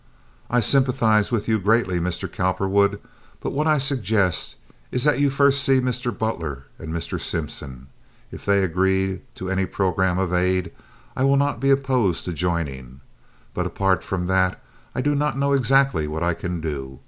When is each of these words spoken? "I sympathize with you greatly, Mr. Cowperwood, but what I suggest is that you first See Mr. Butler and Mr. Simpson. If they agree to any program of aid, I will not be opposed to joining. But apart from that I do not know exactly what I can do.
"I 0.49 0.61
sympathize 0.61 1.31
with 1.31 1.47
you 1.47 1.59
greatly, 1.59 1.99
Mr. 1.99 2.27
Cowperwood, 2.27 2.99
but 3.39 3.51
what 3.51 3.67
I 3.67 3.77
suggest 3.77 4.55
is 4.91 5.03
that 5.03 5.19
you 5.19 5.29
first 5.29 5.63
See 5.63 5.79
Mr. 5.79 6.09
Butler 6.11 6.65
and 6.79 6.91
Mr. 6.91 7.21
Simpson. 7.21 7.85
If 8.31 8.43
they 8.43 8.63
agree 8.63 9.21
to 9.35 9.51
any 9.51 9.67
program 9.67 10.17
of 10.17 10.33
aid, 10.33 10.71
I 11.15 11.23
will 11.23 11.37
not 11.37 11.59
be 11.59 11.69
opposed 11.69 12.25
to 12.25 12.33
joining. 12.33 13.01
But 13.53 13.67
apart 13.67 14.03
from 14.03 14.25
that 14.25 14.59
I 14.95 15.01
do 15.01 15.13
not 15.13 15.37
know 15.37 15.53
exactly 15.53 16.07
what 16.07 16.23
I 16.23 16.33
can 16.33 16.61
do. 16.61 16.99